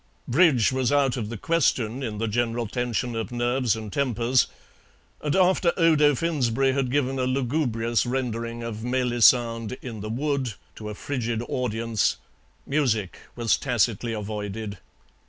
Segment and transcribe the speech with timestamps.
[0.27, 4.47] Bridge was out of the question in the general tension of nerves and tempers,
[5.21, 10.89] and after Odo Finsberry had given a lugubrious rendering of "Melisande in the Wood" to
[10.89, 12.17] a frigid audience,
[12.65, 14.79] music was tacitly avoided.